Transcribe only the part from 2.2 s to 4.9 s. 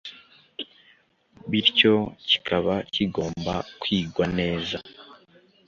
kikaba kigomba kwigwa neza